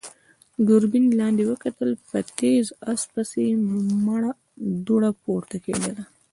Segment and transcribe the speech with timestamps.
[0.67, 3.45] ګرګين لاندې وکتل، په تېز آس پسې
[4.05, 4.31] مړه
[4.85, 6.03] دوړه پورته کېدله.